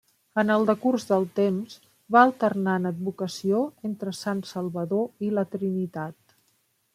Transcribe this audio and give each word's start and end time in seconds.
En 0.41 0.51
el 0.51 0.63
decurs 0.67 1.03
del 1.09 1.27
temps 1.39 1.75
va 2.15 2.23
alternant 2.29 2.91
advocació 2.91 3.61
entre 3.91 4.15
Sant 4.21 4.43
Salvador 4.53 5.29
i 5.29 5.31
la 5.41 5.45
Trinitat. 5.55 6.37